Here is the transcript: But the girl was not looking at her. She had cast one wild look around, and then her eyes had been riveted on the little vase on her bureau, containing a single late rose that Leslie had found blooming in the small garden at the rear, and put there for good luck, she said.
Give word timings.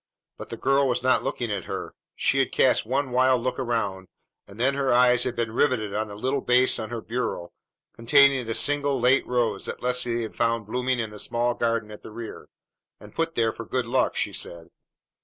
But 0.35 0.49
the 0.49 0.57
girl 0.57 0.87
was 0.87 1.03
not 1.03 1.23
looking 1.23 1.51
at 1.51 1.65
her. 1.65 1.93
She 2.15 2.39
had 2.39 2.51
cast 2.51 2.87
one 2.87 3.11
wild 3.11 3.43
look 3.43 3.59
around, 3.59 4.07
and 4.47 4.59
then 4.59 4.73
her 4.73 4.91
eyes 4.91 5.25
had 5.25 5.35
been 5.35 5.51
riveted 5.51 5.93
on 5.93 6.07
the 6.07 6.15
little 6.15 6.41
vase 6.41 6.79
on 6.79 6.89
her 6.89 7.01
bureau, 7.03 7.51
containing 7.93 8.49
a 8.49 8.55
single 8.55 8.99
late 8.99 9.27
rose 9.27 9.65
that 9.67 9.83
Leslie 9.83 10.23
had 10.23 10.33
found 10.33 10.65
blooming 10.65 10.99
in 10.99 11.11
the 11.11 11.19
small 11.19 11.53
garden 11.53 11.91
at 11.91 12.01
the 12.01 12.09
rear, 12.09 12.49
and 12.99 13.13
put 13.13 13.35
there 13.35 13.53
for 13.53 13.63
good 13.63 13.85
luck, 13.85 14.15
she 14.15 14.33
said. 14.33 14.69